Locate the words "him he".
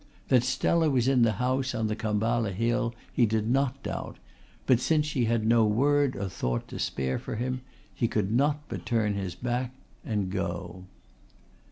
7.35-8.07